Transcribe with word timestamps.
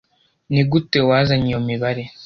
Nigute 0.51 0.97
wazanye 1.09 1.47
iyo 1.49 1.59
mibare? 1.67 2.03